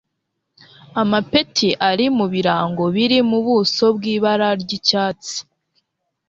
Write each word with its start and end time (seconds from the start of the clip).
amapeti 1.01 1.69
ari 1.89 2.05
mu 2.17 2.25
birango 2.33 2.83
biri 2.95 3.19
mu 3.29 3.39
buso 3.45 3.85
bw'ibara 3.95 4.49
ry'icyatsi 4.61 5.37